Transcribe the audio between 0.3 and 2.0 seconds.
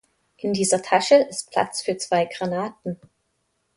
In dieser Tasche ist Platz für